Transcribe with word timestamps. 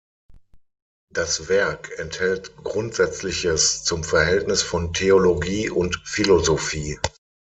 Das 1.13 1.47
Werk 1.47 1.91
enthält 1.99 2.57
Grundsätzliches 2.63 3.83
zum 3.83 4.03
Verhältnis 4.03 4.63
von 4.63 4.93
Theologie 4.93 5.69
und 5.69 6.01
Philosophie. 6.05 6.97